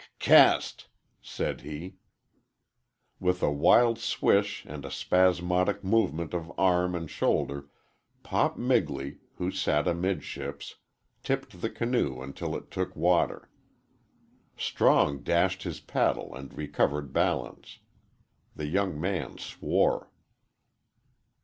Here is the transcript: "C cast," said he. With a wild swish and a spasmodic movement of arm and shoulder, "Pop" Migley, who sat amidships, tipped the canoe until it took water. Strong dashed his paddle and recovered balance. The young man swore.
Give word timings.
"C 0.01 0.07
cast," 0.17 0.87
said 1.21 1.61
he. 1.61 1.97
With 3.19 3.43
a 3.43 3.51
wild 3.51 3.99
swish 3.99 4.65
and 4.65 4.83
a 4.83 4.89
spasmodic 4.89 5.83
movement 5.83 6.33
of 6.33 6.51
arm 6.57 6.95
and 6.95 7.07
shoulder, 7.07 7.69
"Pop" 8.23 8.57
Migley, 8.57 9.19
who 9.35 9.51
sat 9.51 9.87
amidships, 9.87 10.77
tipped 11.21 11.61
the 11.61 11.69
canoe 11.69 12.19
until 12.19 12.55
it 12.55 12.71
took 12.71 12.95
water. 12.95 13.51
Strong 14.57 15.21
dashed 15.21 15.61
his 15.61 15.79
paddle 15.79 16.33
and 16.33 16.57
recovered 16.57 17.13
balance. 17.13 17.77
The 18.55 18.65
young 18.65 18.99
man 18.99 19.37
swore. 19.37 20.09